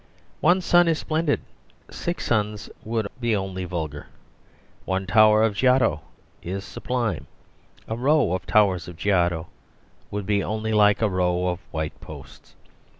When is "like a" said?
10.73-11.07